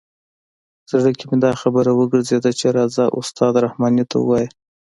زړه 0.89 1.11
کې 1.17 1.25
مې 1.29 1.37
دا 1.45 1.51
خبره 1.61 1.91
وګرځېده 1.93 2.51
چې 2.59 2.67
راځه 2.77 3.03
استاد 3.19 3.53
رحماني 3.65 4.03
ته 4.11 4.15
ووایه. 4.19 4.49